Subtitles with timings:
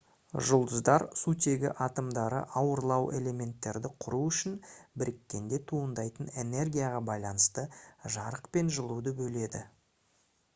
[0.45, 4.55] жұлдыздар сутегі атомдары ауырлау элементтерді құру үшін
[5.03, 7.67] біріккенде туындайтын энергияға байланысты
[8.17, 9.63] жарық пен жылуды бөледі